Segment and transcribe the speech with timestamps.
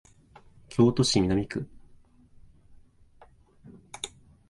[0.67, 1.69] 京都市南区